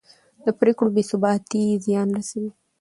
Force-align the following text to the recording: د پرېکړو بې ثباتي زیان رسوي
د 0.45 0.47
پرېکړو 0.59 0.89
بې 0.95 1.03
ثباتي 1.09 1.63
زیان 1.85 2.07
رسوي 2.17 2.49